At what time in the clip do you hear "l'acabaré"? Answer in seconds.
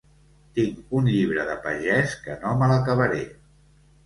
2.73-3.23